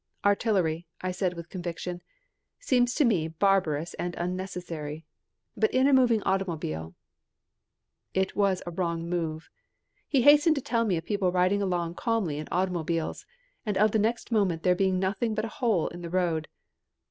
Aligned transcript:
"Artillery," 0.25 0.87
I 1.01 1.11
said 1.11 1.35
with 1.35 1.51
conviction, 1.51 2.01
"seems 2.59 2.95
to 2.95 3.05
me 3.05 3.27
barbarous 3.27 3.93
and 3.93 4.15
unnecessary. 4.15 5.05
But 5.55 5.71
in 5.75 5.87
a 5.87 5.93
moving 5.93 6.23
automobile" 6.23 6.95
It 8.21 8.35
was 8.35 8.63
a 8.65 8.71
wrong 8.71 9.07
move. 9.07 9.51
He 10.07 10.23
hastened 10.23 10.55
to 10.55 10.61
tell 10.63 10.85
me 10.85 10.97
of 10.97 11.05
people 11.05 11.31
riding 11.31 11.61
along 11.61 11.93
calmly 11.93 12.39
in 12.39 12.47
automobiles, 12.49 13.27
and 13.63 13.77
of 13.77 13.91
the 13.91 13.99
next 13.99 14.31
moment 14.31 14.63
there 14.63 14.73
being 14.73 14.97
nothing 14.97 15.35
but 15.35 15.45
a 15.45 15.57
hole 15.59 15.87
in 15.89 16.01
the 16.01 16.09
road. 16.09 16.47